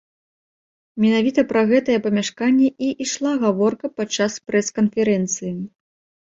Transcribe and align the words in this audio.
Менавіта 1.03 1.43
пра 1.51 1.61
гэтае 1.73 1.97
памяшканне 2.07 2.69
і 2.89 2.91
ішла 3.07 3.35
гаворка 3.45 3.95
падчас 4.01 4.33
прэс-канферэнцыі. 4.51 5.53